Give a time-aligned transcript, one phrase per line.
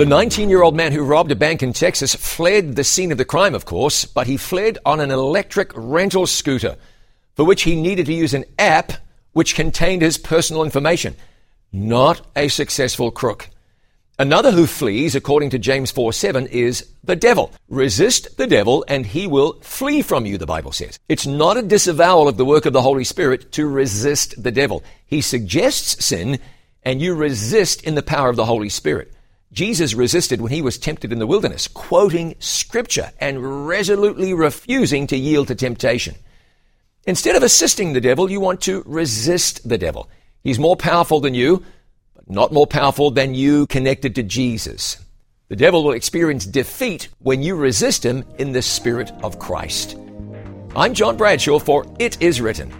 [0.00, 3.18] The 19 year old man who robbed a bank in Texas fled the scene of
[3.18, 6.78] the crime, of course, but he fled on an electric rental scooter
[7.34, 8.94] for which he needed to use an app
[9.32, 11.16] which contained his personal information.
[11.70, 13.50] Not a successful crook.
[14.18, 17.52] Another who flees, according to James 4 7, is the devil.
[17.68, 20.98] Resist the devil and he will flee from you, the Bible says.
[21.10, 24.82] It's not a disavowal of the work of the Holy Spirit to resist the devil.
[25.04, 26.38] He suggests sin
[26.84, 29.12] and you resist in the power of the Holy Spirit.
[29.52, 35.16] Jesus resisted when he was tempted in the wilderness, quoting scripture and resolutely refusing to
[35.16, 36.14] yield to temptation.
[37.04, 40.08] Instead of assisting the devil, you want to resist the devil.
[40.44, 41.64] He's more powerful than you,
[42.14, 44.98] but not more powerful than you connected to Jesus.
[45.48, 49.96] The devil will experience defeat when you resist him in the Spirit of Christ.
[50.76, 52.79] I'm John Bradshaw for It Is Written.